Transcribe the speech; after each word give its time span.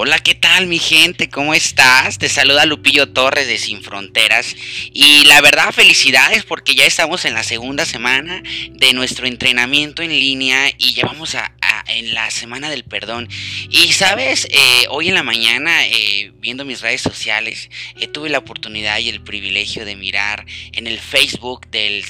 Hola, 0.00 0.20
¿qué 0.20 0.36
tal 0.36 0.68
mi 0.68 0.78
gente? 0.78 1.28
¿Cómo 1.28 1.54
estás? 1.54 2.18
Te 2.18 2.28
saluda 2.28 2.66
Lupillo 2.66 3.08
Torres 3.08 3.48
de 3.48 3.58
Sin 3.58 3.82
Fronteras 3.82 4.54
y 4.92 5.24
la 5.24 5.40
verdad 5.40 5.72
felicidades 5.72 6.44
porque 6.44 6.76
ya 6.76 6.84
estamos 6.84 7.24
en 7.24 7.34
la 7.34 7.42
segunda 7.42 7.84
semana 7.84 8.40
de 8.70 8.92
nuestro 8.92 9.26
entrenamiento 9.26 10.02
en 10.02 10.10
línea 10.10 10.70
y 10.78 10.94
ya 10.94 11.04
vamos 11.04 11.34
a, 11.34 11.52
en 11.88 12.14
la 12.14 12.30
semana 12.30 12.70
del 12.70 12.84
perdón. 12.84 13.28
Y 13.70 13.92
sabes, 13.92 14.46
eh, 14.50 14.86
hoy 14.90 15.08
en 15.08 15.14
la 15.14 15.22
mañana 15.22 15.86
eh, 15.86 16.32
viendo 16.36 16.64
mis 16.64 16.80
redes 16.80 17.00
sociales 17.00 17.70
eh, 17.98 18.06
tuve 18.06 18.28
la 18.28 18.38
oportunidad 18.38 18.98
y 18.98 19.08
el 19.08 19.22
privilegio 19.22 19.84
de 19.84 19.96
mirar 19.96 20.44
en 20.72 20.86
el 20.86 20.98
Facebook 20.98 21.68
del 21.68 22.04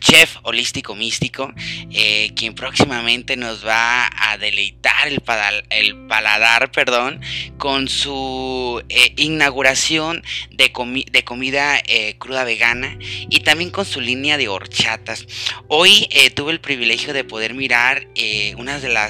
chef 0.00 0.36
holístico 0.42 0.94
místico 0.94 1.52
quien 2.34 2.54
próximamente 2.54 3.36
nos 3.36 3.64
va 3.64 4.10
a 4.16 4.36
deleitar 4.36 5.08
el, 5.08 5.20
paladar, 5.20 6.70
perdón 6.72 7.20
con 7.56 7.88
su 7.88 8.82
inauguración 9.16 10.22
de, 10.50 10.72
de 11.10 11.24
comida 11.24 11.82
cruda 12.18 12.44
vegana 12.44 12.98
y 13.00 13.40
también 13.40 13.70
con 13.70 13.84
su 13.84 14.00
línea 14.00 14.36
de 14.36 14.48
horchatas. 14.48 15.26
Hoy 15.68 16.08
tuve 16.34 16.52
el 16.52 16.60
privilegio 16.60 17.12
de 17.12 17.24
poder 17.24 17.54
mirar 17.54 18.08
unas 18.56 18.82
de 18.82 18.88
las 18.88 19.03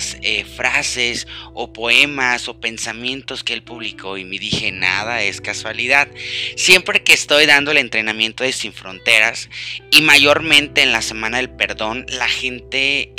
frases 0.57 1.27
o 1.53 1.73
poemas 1.73 2.49
o 2.49 2.61
pensamientos 2.61 3.45
que 3.45 3.53
él 3.53 3.63
publicó 3.63 4.19
y 4.19 4.25
me 4.25 4.39
dije 4.39 4.73
nada 4.73 5.23
es 5.23 5.41
casualidad. 5.41 6.09
Siempre 6.57 7.03
que 7.03 7.13
estoy 7.13 7.47
dando 7.47 7.71
el 7.71 7.79
entrenamiento 7.79 8.45
de 8.45 8.53
Sin 8.53 8.73
Fronteras 8.73 9.49
y 9.91 10.03
mayormente 10.03 10.83
en 10.83 10.93
la 10.93 11.03
Semana 11.03 11.39
del 11.39 11.51
Perdón, 11.51 12.07
la 12.09 12.29
gente 12.29 13.13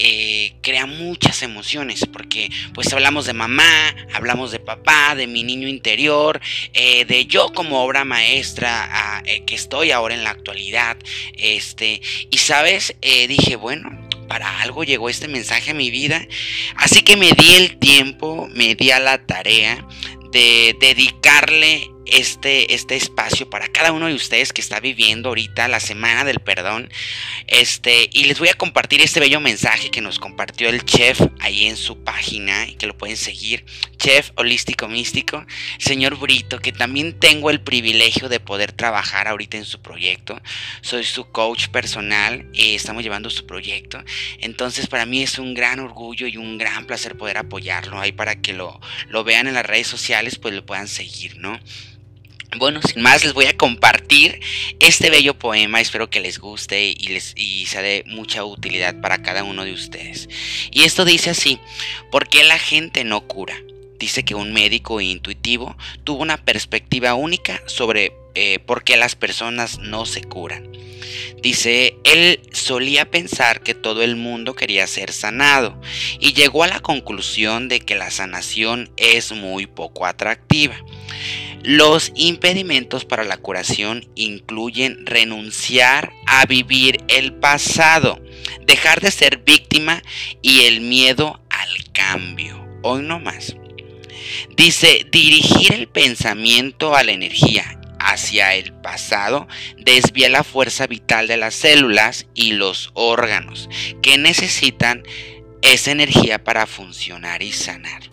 crea 0.62 0.86
muchas 0.86 1.42
emociones 1.42 2.06
porque 2.12 2.50
pues 2.74 2.92
hablamos 2.94 3.26
de 3.26 3.34
mamá, 3.34 3.96
hablamos 4.14 4.52
de 4.52 4.60
papá, 4.60 5.16
de 5.16 5.28
mi 5.28 5.44
niño 5.44 5.68
interior, 5.68 6.42
eh, 6.74 7.06
de 7.06 7.26
yo 7.26 7.52
como 7.54 7.84
obra 7.84 8.06
maestra 8.06 8.90
ah, 8.92 9.22
eh, 9.26 9.44
que 9.46 9.56
estoy 9.56 9.92
ahora 9.92 10.16
en 10.16 10.24
la 10.24 10.32
actualidad. 10.32 10.98
Este, 11.38 12.02
y 12.30 12.38
sabes, 12.38 12.96
eh, 13.02 13.28
dije, 13.28 13.56
bueno, 13.56 14.05
para 14.28 14.62
algo 14.62 14.84
llegó 14.84 15.10
este 15.10 15.28
mensaje 15.28 15.72
a 15.72 15.76
mi 15.76 15.92
vida. 15.92 16.28
Así 16.76 17.02
que 17.02 17.18
me 17.18 17.32
di 17.32 17.54
el 17.54 17.78
tiempo, 17.78 18.48
me 18.54 18.76
di 18.76 18.92
a 18.92 19.00
la 19.00 19.26
tarea 19.26 19.86
de 20.32 20.76
dedicarle 20.80 21.90
este, 22.06 22.74
este 22.74 22.96
espacio 22.96 23.50
para 23.50 23.68
cada 23.68 23.92
uno 23.92 24.08
de 24.08 24.14
ustedes 24.14 24.54
que 24.54 24.62
está 24.62 24.80
viviendo 24.80 25.30
ahorita 25.30 25.68
la 25.68 25.80
semana 25.80 26.24
del 26.24 26.40
perdón. 26.40 26.90
Este, 27.48 28.10
y 28.14 28.26
les 28.26 28.40
voy 28.40 28.50
a 28.50 28.54
compartir 28.54 29.02
este 29.02 29.20
bello 29.20 29.40
mensaje 29.40 29.90
que 29.90 30.02
nos 30.02 30.20
compartió 30.20 30.70
el 30.70 30.84
chef 30.86 31.20
ahí 31.40 31.66
en 31.66 31.78
su 31.78 32.04
página 32.04 32.68
que 32.78 32.88
lo 32.88 32.98
pueden 32.98 33.18
seguir. 33.18 33.66
Chef 34.06 34.30
holístico 34.36 34.88
místico, 34.88 35.48
señor 35.80 36.20
Brito, 36.20 36.60
que 36.60 36.72
también 36.72 37.20
tengo 37.20 37.50
el 37.50 37.60
privilegio 37.60 38.30
de 38.30 38.40
poder 38.40 38.72
trabajar 38.72 39.28
ahorita 39.28 39.58
en 39.58 39.66
su 39.66 39.82
proyecto. 39.82 40.40
Soy 40.82 41.04
su 41.04 41.32
coach 41.32 41.70
personal 41.70 42.48
y 42.54 42.76
estamos 42.76 43.02
llevando 43.02 43.32
su 43.32 43.48
proyecto. 43.48 44.04
Entonces, 44.38 44.86
para 44.86 45.08
mí 45.08 45.24
es 45.24 45.40
un 45.40 45.56
gran 45.56 45.80
orgullo 45.80 46.28
y 46.28 46.38
un 46.38 46.60
gran 46.60 46.86
placer 46.86 47.18
poder 47.18 47.40
apoyarlo 47.40 48.00
ahí 48.00 48.12
para 48.12 48.36
que 48.36 48.54
lo, 48.54 48.80
lo 49.08 49.24
vean 49.24 49.48
en 49.48 49.56
las 49.56 49.66
redes 49.66 49.88
sociales, 49.88 50.38
pues 50.38 50.54
lo 50.54 50.64
puedan 50.64 50.88
seguir, 50.88 51.40
¿no? 51.40 51.60
Bueno, 52.60 52.82
sin 52.84 53.02
más 53.02 53.24
les 53.24 53.34
voy 53.34 53.46
a 53.46 53.58
compartir 53.58 54.40
este 54.80 55.10
bello 55.10 55.34
poema, 55.34 55.82
espero 55.82 56.12
que 56.12 56.20
les 56.20 56.38
guste 56.38 56.94
y, 56.96 57.08
les, 57.08 57.34
y 57.36 57.66
sea 57.66 57.82
de 57.82 58.04
mucha 58.06 58.46
utilidad 58.46 59.02
para 59.02 59.24
cada 59.24 59.44
uno 59.44 59.66
de 59.66 59.74
ustedes. 59.74 60.30
Y 60.70 60.84
esto 60.84 61.06
dice 61.06 61.32
así, 61.32 61.60
¿por 62.12 62.30
qué 62.30 62.44
la 62.44 62.60
gente 62.60 63.04
no 63.04 63.22
cura? 63.22 63.56
Dice 64.06 64.24
que 64.24 64.36
un 64.36 64.54
médico 64.54 65.02
intuitivo 65.02 65.76
tuvo 66.04 66.22
una 66.22 66.38
perspectiva 66.38 67.16
única 67.16 67.64
sobre 67.66 68.14
eh, 68.36 68.60
por 68.60 68.84
qué 68.84 68.98
las 68.98 69.16
personas 69.16 69.80
no 69.80 70.06
se 70.06 70.22
curan. 70.22 70.72
Dice, 71.42 71.96
él 72.04 72.40
solía 72.52 73.10
pensar 73.10 73.64
que 73.64 73.74
todo 73.74 74.04
el 74.04 74.16
mundo 74.16 74.54
quería 74.54 74.86
ser 74.86 75.12
sanado 75.12 75.82
y 76.20 76.34
llegó 76.34 76.62
a 76.62 76.68
la 76.68 76.82
conclusión 76.82 77.68
de 77.68 77.80
que 77.80 77.96
la 77.96 78.12
sanación 78.12 78.92
es 78.96 79.32
muy 79.32 79.66
poco 79.66 80.06
atractiva. 80.06 80.76
Los 81.64 82.12
impedimentos 82.14 83.06
para 83.06 83.24
la 83.24 83.38
curación 83.38 84.08
incluyen 84.14 85.04
renunciar 85.08 86.14
a 86.28 86.46
vivir 86.46 87.04
el 87.08 87.34
pasado, 87.34 88.22
dejar 88.68 89.02
de 89.02 89.10
ser 89.10 89.40
víctima 89.40 90.04
y 90.44 90.66
el 90.66 90.82
miedo 90.82 91.42
al 91.50 91.92
cambio. 91.92 92.64
Hoy 92.84 93.02
no 93.02 93.20
más. 93.20 93.56
Dice, 94.56 95.06
dirigir 95.12 95.74
el 95.74 95.88
pensamiento 95.88 96.96
a 96.96 97.04
la 97.04 97.12
energía 97.12 97.80
hacia 98.00 98.54
el 98.54 98.72
pasado 98.72 99.48
desvía 99.78 100.30
la 100.30 100.44
fuerza 100.44 100.86
vital 100.86 101.28
de 101.28 101.38
las 101.38 101.56
células 101.56 102.28
y 102.36 102.54
los 102.54 102.92
órganos 102.94 103.68
que 104.02 104.18
necesitan 104.18 105.04
esa 105.62 105.92
energía 105.92 106.44
para 106.44 106.68
funcionar 106.68 107.42
y 107.42 107.52
sanar. 107.52 108.04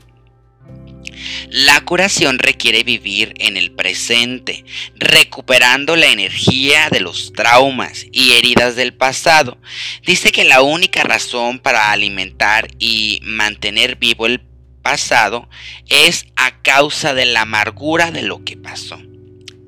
La 1.48 1.80
curación 1.82 2.38
requiere 2.38 2.82
vivir 2.82 3.34
en 3.38 3.56
el 3.56 3.72
presente, 3.72 4.64
recuperando 4.96 5.96
la 5.96 6.06
energía 6.06 6.88
de 6.90 7.00
los 7.00 7.32
traumas 7.32 8.06
y 8.10 8.32
heridas 8.32 8.76
del 8.76 8.94
pasado. 8.94 9.58
Dice 10.04 10.32
que 10.32 10.44
la 10.44 10.62
única 10.62 11.02
razón 11.02 11.58
para 11.58 11.92
alimentar 11.92 12.68
y 12.78 13.20
mantener 13.22 13.96
vivo 13.96 14.26
el 14.26 14.40
pasado 14.82 15.48
es 15.88 16.26
a 16.36 16.62
causa 16.62 17.14
de 17.14 17.24
la 17.24 17.42
amargura 17.42 18.10
de 18.10 18.22
lo 18.22 18.44
que 18.44 18.56
pasó. 18.56 19.00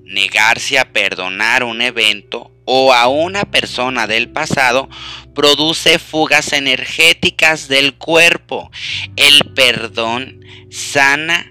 Negarse 0.05 0.79
a 0.79 0.93
perdonar 0.93 1.65
un 1.65 1.81
evento 1.81 2.53
o 2.65 2.93
a 2.93 3.09
una 3.09 3.45
persona 3.45 4.07
del 4.07 4.31
pasado 4.31 4.89
produce 5.35 5.99
fugas 5.99 6.53
energéticas 6.53 7.69
del 7.69 7.95
cuerpo. 7.95 8.71
El 9.17 9.53
perdón 9.55 10.45
sana 10.71 11.51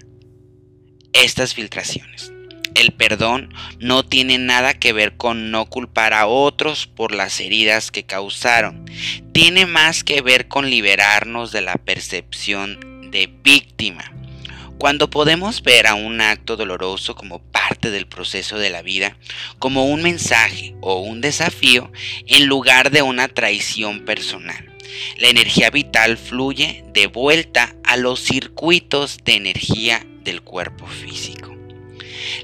estas 1.14 1.54
filtraciones. 1.54 2.32
El 2.76 2.92
perdón 2.92 3.54
no 3.80 4.04
tiene 4.04 4.40
nada 4.40 4.74
que 4.74 4.94
ver 4.94 5.16
con 5.16 5.52
no 5.52 5.68
culpar 5.68 6.14
a 6.14 6.26
otros 6.26 6.88
por 6.88 7.14
las 7.14 7.40
heridas 7.40 7.92
que 7.92 8.04
causaron. 8.04 8.86
Tiene 9.32 9.68
más 9.68 10.04
que 10.04 10.22
ver 10.22 10.48
con 10.48 10.70
liberarnos 10.70 11.52
de 11.52 11.62
la 11.62 11.76
percepción 11.76 12.93
de 13.14 13.30
víctima. 13.44 14.12
Cuando 14.80 15.10
podemos 15.10 15.62
ver 15.62 15.88
a 15.88 15.94
un 15.94 16.20
acto 16.20 16.58
doloroso 16.58 17.16
como 17.16 17.40
parte 17.40 17.92
del 17.92 18.08
proceso 18.08 18.58
de 18.58 18.70
la 18.70 18.82
vida, 18.82 19.16
como 19.60 19.86
un 19.86 20.02
mensaje 20.02 20.76
o 20.82 21.00
un 21.00 21.22
desafío, 21.22 21.90
en 22.28 22.48
lugar 22.48 22.92
de 22.92 23.02
una 23.02 23.30
traición 23.30 24.04
personal. 24.04 24.74
La 25.18 25.30
energía 25.30 25.70
vital 25.70 26.18
fluye 26.18 26.84
de 26.92 27.08
vuelta 27.08 27.76
a 27.86 27.96
los 27.96 28.20
circuitos 28.20 29.20
de 29.24 29.36
energía 29.36 30.06
del 30.24 30.42
cuerpo 30.42 30.86
físico. 30.88 31.56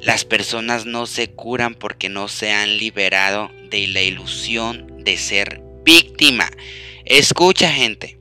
Las 0.01 0.23
personas 0.23 0.85
no 0.85 1.07
se 1.07 1.31
curan 1.31 1.73
porque 1.73 2.09
no 2.09 2.27
se 2.27 2.51
han 2.51 2.77
liberado 2.77 3.51
de 3.69 3.87
la 3.87 4.01
ilusión 4.01 5.03
de 5.03 5.17
ser 5.17 5.61
víctima. 5.83 6.49
Escucha 7.05 7.71
gente, 7.71 8.17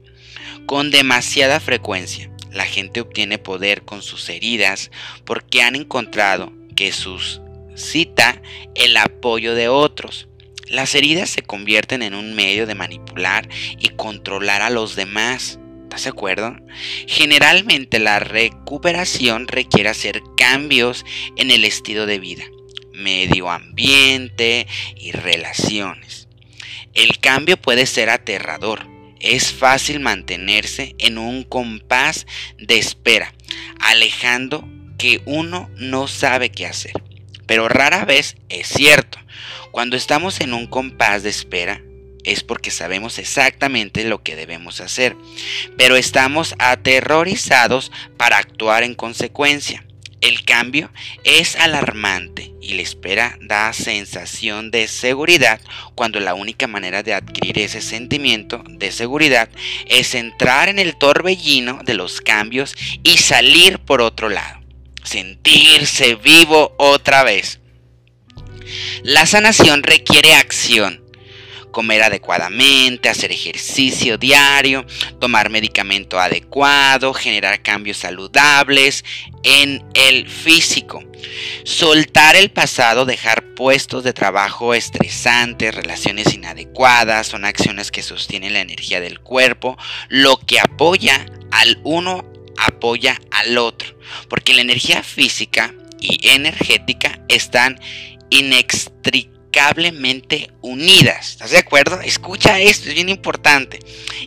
con 0.66 0.91
demasiada 0.91 1.60
frecuencia 1.60 2.30
la 2.59 2.67
gente 2.67 3.01
obtiene 3.01 3.39
poder 3.39 3.83
con 3.83 4.03
sus 4.03 4.29
heridas 4.29 4.91
porque 5.25 5.63
han 5.63 5.77
encontrado 5.77 6.53
que 6.75 6.91
suscita 6.91 8.43
el 8.75 8.97
apoyo 8.97 9.55
de 9.55 9.69
otros. 9.69 10.27
Las 10.67 10.97
heridas 10.97 11.31
se 11.31 11.43
convierten 11.43 12.03
en 12.03 12.15
un 12.15 12.34
medio 12.34 12.66
de 12.66 12.75
manipular 12.75 13.49
y 13.78 13.91
controlar 13.91 14.60
a 14.60 14.71
los 14.71 14.97
demás. 14.97 15.60
¿Estás 15.84 16.03
de 16.03 16.10
acuerdo? 16.10 16.57
Generalmente 17.07 18.01
la 18.01 18.19
recuperación 18.19 19.47
requiere 19.47 19.89
hacer 19.89 20.21
cambios 20.37 21.07
en 21.37 21.53
el 21.53 21.65
estilo 21.65 22.07
de 22.07 22.19
vida, 22.19 22.45
medio 22.93 23.51
ambiente 23.51 24.66
y 24.97 25.13
relaciones. 25.13 26.27
El 26.93 27.21
cambio 27.21 27.57
puede 27.57 27.87
ser 27.87 28.11
aterrador. 28.11 28.97
Es 29.20 29.53
fácil 29.53 30.00
mantenerse 30.00 30.94
en 30.98 31.18
un 31.18 31.42
compás 31.44 32.26
de 32.59 32.78
espera, 32.78 33.34
alejando 33.80 34.68
que 34.97 35.22
uno 35.24 35.70
no 35.76 36.09
sabe 36.09 36.50
qué 36.50 36.66
hacer. 36.66 36.92
Pero 37.47 37.68
rara 37.68 38.04
vez 38.04 38.36
es 38.48 38.68
cierto. 38.68 39.18
Cuando 39.70 39.97
estamos 39.97 40.41
en 40.41 40.54
un 40.54 40.66
compás 40.66 41.22
de 41.22 41.30
espera, 41.30 41.82
es 42.24 42.42
porque 42.42 42.70
sabemos 42.70 43.18
exactamente 43.18 44.04
lo 44.04 44.22
que 44.22 44.36
debemos 44.36 44.80
hacer, 44.80 45.16
pero 45.76 45.97
estamos 45.97 46.54
aterrorizados 46.59 47.91
para 48.16 48.38
actuar 48.38 48.82
en 48.82 48.94
consecuencia. 48.94 49.84
El 50.20 50.44
cambio 50.44 50.91
es 51.24 51.56
alarmante 51.56 52.53
y 52.68 52.74
la 52.74 52.82
espera 52.82 53.38
da 53.41 53.72
sensación 53.72 54.70
de 54.70 54.88
seguridad 54.88 55.59
cuando 55.94 56.20
la 56.20 56.34
única 56.34 56.66
manera 56.66 57.03
de 57.03 57.15
adquirir 57.15 57.59
ese 57.59 57.80
sentimiento 57.80 58.62
de 58.68 58.92
seguridad 58.92 59.48
es 59.86 60.15
entrar 60.15 60.68
en 60.68 60.78
el 60.78 60.97
torbellino 60.97 61.80
de 61.82 61.94
los 61.94 62.20
cambios 62.20 62.74
y 63.03 63.16
salir 63.16 63.78
por 63.78 64.03
otro 64.03 64.28
lado. 64.28 64.59
sentirse 65.03 66.16
vivo 66.16 66.74
otra 66.76 67.24
vez. 67.24 67.60
La 69.03 69.24
sanación 69.24 69.82
requiere 69.82 70.34
acción 70.34 71.08
comer 71.70 72.03
adecuadamente, 72.03 73.09
hacer 73.09 73.32
ejercicio 73.32 74.18
diario, 74.18 74.84
tomar 75.20 75.50
medicamento 75.50 76.18
adecuado, 76.18 77.15
generar 77.15 77.62
cambios 77.62 77.98
saludables 77.98 79.04
en 79.42 79.84
el 79.94 80.28
físico. 80.28 81.03
Soltar 81.65 82.36
el 82.36 82.50
pasado, 82.50 83.04
dejar 83.04 83.54
puestos 83.54 84.04
de 84.04 84.12
trabajo 84.12 84.74
estresantes, 84.74 85.74
relaciones 85.74 86.32
inadecuadas, 86.32 87.26
son 87.26 87.44
acciones 87.44 87.91
que 87.91 88.03
sostienen 88.03 88.53
la 88.53 88.60
energía 88.60 89.00
del 89.00 89.20
cuerpo, 89.20 89.76
lo 90.09 90.38
que 90.38 90.60
apoya 90.60 91.26
al 91.50 91.80
uno 91.84 92.24
apoya 92.59 93.20
al 93.30 93.56
otro, 93.56 93.97
porque 94.28 94.53
la 94.53 94.62
energía 94.62 95.03
física 95.03 95.74
y 96.00 96.28
energética 96.30 97.20
están 97.28 97.80
unidas. 100.60 101.30
¿Estás 101.30 101.50
de 101.50 101.59
acuerdo? 101.59 102.00
Escucha 102.00 102.60
esto, 102.60 102.89
es 102.89 102.95
bien 102.95 103.09
importante. 103.09 103.80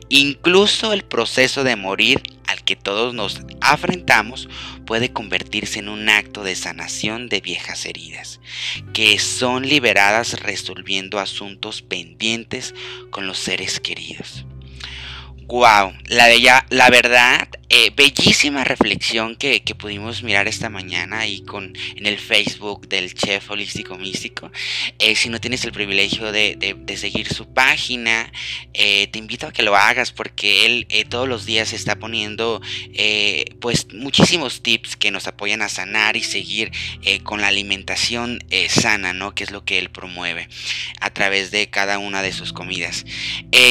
Incluso 0.09 0.93
el 0.93 1.03
proceso 1.03 1.63
de 1.63 1.75
morir 1.75 2.21
al 2.47 2.63
que 2.63 2.75
todos 2.75 3.13
nos 3.13 3.41
afrentamos 3.61 4.49
puede 4.85 5.13
convertirse 5.13 5.79
en 5.79 5.89
un 5.89 6.09
acto 6.09 6.43
de 6.43 6.55
sanación 6.55 7.29
de 7.29 7.39
viejas 7.39 7.85
heridas, 7.85 8.39
que 8.93 9.19
son 9.19 9.67
liberadas 9.67 10.41
resolviendo 10.41 11.19
asuntos 11.19 11.81
pendientes 11.81 12.73
con 13.09 13.27
los 13.27 13.37
seres 13.37 13.79
queridos. 13.79 14.45
Wow, 15.47 15.93
la, 16.07 16.27
bella, 16.27 16.65
la 16.69 16.89
verdad 16.89 17.47
eh, 17.73 17.89
bellísima 17.95 18.65
reflexión 18.65 19.37
que, 19.37 19.63
pudimos 19.79 20.23
mirar 20.23 20.49
esta 20.49 20.69
mañana 20.69 21.19
ahí 21.19 21.39
con, 21.43 21.73
en 21.95 22.05
el 22.05 22.19
Facebook 22.19 22.89
del 22.89 23.13
chef 23.13 23.49
holístico 23.49 23.97
místico. 23.97 24.51
Eh, 24.99 25.15
si 25.15 25.29
no 25.29 25.39
tienes 25.39 25.63
el 25.63 25.71
privilegio 25.71 26.33
de, 26.33 26.83
seguir 26.97 27.33
su 27.33 27.47
página, 27.47 28.29
eh, 28.73 29.07
te 29.07 29.19
invito 29.19 29.47
a 29.47 29.53
que 29.53 29.63
lo 29.63 29.77
hagas 29.77 30.11
porque 30.11 30.65
él 30.65 30.87
todos 31.07 31.29
los 31.29 31.45
días 31.45 31.71
está 31.71 31.95
poniendo 31.95 32.61
pues 33.61 33.87
muchísimos 33.93 34.61
tips 34.61 34.97
que 34.97 35.09
nos 35.09 35.27
apoyan 35.27 35.61
a 35.61 35.69
sanar 35.69 36.17
y 36.17 36.23
seguir 36.23 36.71
con 37.23 37.39
la 37.39 37.47
alimentación 37.47 38.43
sana, 38.67 39.13
¿no? 39.13 39.33
Que 39.33 39.45
es 39.45 39.51
lo 39.51 39.63
que 39.63 39.79
él 39.79 39.89
promueve 39.89 40.49
a 40.99 41.09
través 41.11 41.51
de 41.51 41.69
cada 41.69 41.97
una 41.99 42.21
de 42.21 42.33
sus 42.33 42.51
comidas. 42.51 43.05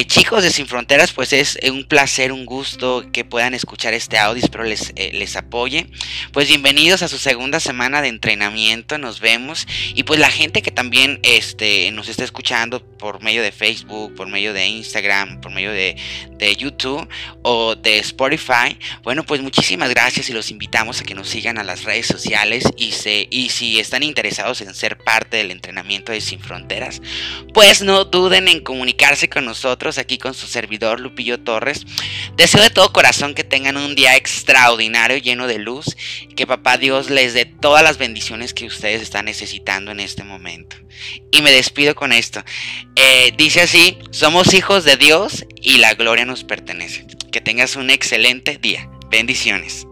chicos 0.07 0.43
de 0.43 0.51
Sin 0.51 0.67
Fronteras, 0.67 1.13
pues 1.13 1.35
es 1.35 1.59
un 1.71 1.85
placer, 1.85 2.33
un 2.33 2.47
gusto 2.47 3.05
que 3.13 3.27
puedan 3.27 3.53
escuchar 3.53 3.90
este 3.95 4.19
audio, 4.19 4.43
espero 4.43 4.65
les, 4.65 4.93
eh, 4.97 5.11
les 5.13 5.37
apoye. 5.37 5.87
Pues 6.33 6.49
bienvenidos 6.49 7.03
a 7.03 7.09
su 7.09 7.19
segunda 7.19 7.61
semana 7.61 8.03
de 8.03 8.09
entrenamiento, 8.09 8.99
nos 8.99 9.21
vemos. 9.21 9.67
Y 9.95 10.05
pues 10.05 10.21
la 10.21 10.31
gente 10.31 10.63
que 10.63 10.71
también 10.71 11.21
este, 11.23 11.91
nos 11.93 12.09
está 12.09 12.25
escuchando 12.25 12.85
por 12.99 13.23
medio 13.23 13.43
de 13.43 13.53
Facebook, 13.53 14.15
por 14.15 14.29
medio 14.29 14.53
de 14.53 14.67
Instagram, 14.67 15.41
por 15.41 15.53
medio 15.53 15.73
de, 15.73 15.97
de 16.39 16.57
YouTube 16.57 17.09
o 17.43 17.75
de 17.77 17.99
Spotify, 17.99 18.79
bueno, 19.03 19.25
pues 19.25 19.41
muchísimas 19.41 19.91
gracias 19.91 20.29
y 20.29 20.33
los 20.33 20.51
invitamos 20.51 21.01
a 21.01 21.05
que 21.05 21.15
nos 21.15 21.29
sigan 21.29 21.59
a 21.59 21.65
las 21.65 21.85
redes 21.85 22.07
sociales 22.07 22.65
y, 22.77 22.93
se, 22.93 23.29
y 23.31 23.51
si 23.51 23.79
están 23.79 24.03
interesados 24.03 24.61
en 24.61 24.75
ser 24.75 24.99
parte 24.99 25.37
del 25.37 25.51
entrenamiento 25.51 26.13
de 26.13 26.21
Sin 26.21 26.41
Fronteras, 26.41 27.01
pues 27.53 27.83
no 27.83 28.05
duden 28.05 28.49
en 28.49 28.61
comunicarse 28.61 29.29
con 29.29 29.45
nosotros 29.45 29.99
aquí 29.99 30.19
con 30.19 30.35
su 30.35 30.47
servidor 30.47 31.01
Lupillo 31.01 31.41
Torres. 31.41 31.87
Deseo 32.37 32.63
de 32.63 32.71
todo 32.71 32.93
corazón 32.93 33.35
que 33.35 33.45
tengan 33.45 33.77
un 33.85 33.95
día 33.95 34.17
extraordinario, 34.17 35.17
lleno 35.17 35.47
de 35.47 35.59
luz. 35.59 35.97
Que 36.37 36.47
papá 36.47 36.77
Dios 36.77 37.11
les 37.11 37.35
dé 37.35 37.45
todas 37.45 37.83
las 37.83 37.99
bendiciones 37.99 38.55
que 38.55 38.67
ustedes 38.67 39.03
están 39.03 39.27
necesitando 39.27 39.91
en 39.91 40.01
este 40.01 40.25
momento. 40.25 40.77
Y 41.31 41.43
me 41.43 41.51
despido 41.51 41.95
con 41.95 42.13
esto. 42.13 42.43
Eh, 42.97 43.33
dice 43.37 43.63
así, 43.63 43.99
somos 44.11 44.55
hijos 44.55 44.85
de 44.85 44.97
Dios 44.97 45.45
y 45.61 45.79
la 45.79 45.95
gloria 45.95 46.25
nos 46.25 46.45
pertenece. 46.45 47.07
Que 47.33 47.41
tengas 47.41 47.77
un 47.77 47.91
excelente 47.91 48.59
día. 48.59 48.89
Bendiciones. 49.11 49.87